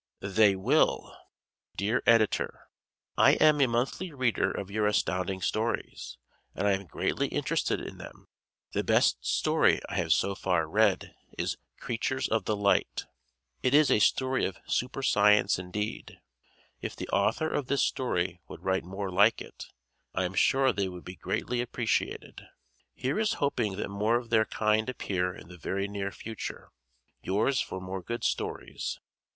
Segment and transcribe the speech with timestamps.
[0.23, 1.15] They Will!
[1.77, 2.69] Dear Editor:
[3.19, 6.17] I am a monthly reader of your Astounding Stories
[6.55, 8.25] and I am greatly interested in them.
[8.71, 13.05] The best story I have so far read is "Creatures of the Light."
[13.61, 16.19] It is a story of Super science indeed.
[16.81, 19.65] If the author of this story would write more like it,
[20.15, 22.41] I am sure they would be greatly appreciated.
[22.95, 26.71] Here is hoping that more of their kind appear in the very near future.
[27.21, 28.99] Yours for more good stories.